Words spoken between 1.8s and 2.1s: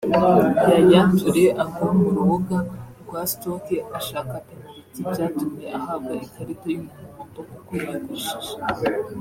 m